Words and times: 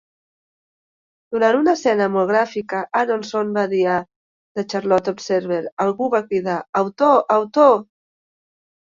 Durant 1.35 1.57
una 1.59 1.75
escena 1.79 2.07
molt 2.13 2.31
gràfica, 2.31 2.81
Aronson 3.03 3.53
va 3.59 3.67
dir 3.75 3.83
a 3.99 3.99
"The 4.09 4.67
Charlotte 4.75 5.17
Observer", 5.19 5.63
algú 5.89 6.13
va 6.19 6.27
cridar 6.35 6.61
"Autor, 6.87 7.19
autor!". 7.41 7.75